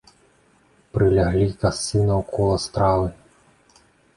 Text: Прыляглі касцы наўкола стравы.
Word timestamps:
Прыляглі 0.95 1.45
касцы 1.65 2.01
наўкола 2.09 2.57
стравы. 2.67 3.07